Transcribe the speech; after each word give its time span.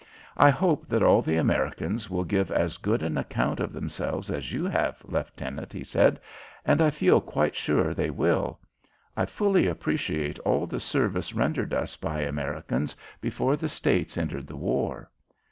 "I 0.35 0.49
hope 0.49 0.87
that 0.87 1.03
all 1.03 1.21
the 1.21 1.35
Americans 1.37 2.09
will 2.09 2.23
give 2.23 2.49
as 2.51 2.77
good 2.77 3.03
an 3.03 3.19
account 3.19 3.59
of 3.59 3.71
themselves 3.71 4.31
as 4.31 4.51
you 4.51 4.65
have, 4.65 4.97
Leftenant," 5.05 5.71
he 5.73 5.83
said, 5.83 6.19
"and 6.65 6.81
I 6.81 6.89
feel 6.89 7.21
quite 7.21 7.55
sure 7.55 7.93
they 7.93 8.09
will. 8.09 8.59
I 9.15 9.25
fully 9.25 9.67
appreciate 9.67 10.39
all 10.39 10.65
the 10.65 10.79
service 10.79 11.35
rendered 11.35 11.71
us 11.71 11.97
by 11.97 12.21
Americans 12.21 12.95
before 13.21 13.55
the 13.55 13.69
States 13.69 14.17
entered 14.17 14.47
the 14.47 14.55
war." 14.57 15.11